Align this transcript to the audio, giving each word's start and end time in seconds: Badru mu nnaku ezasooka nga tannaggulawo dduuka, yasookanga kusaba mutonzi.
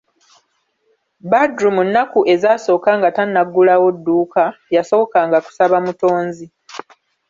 Badru 1.31 1.69
mu 1.75 1.81
nnaku 1.87 2.19
ezasooka 2.33 2.91
nga 2.99 3.09
tannaggulawo 3.15 3.87
dduuka, 3.97 4.43
yasookanga 4.75 5.37
kusaba 5.45 5.77
mutonzi. 5.85 6.45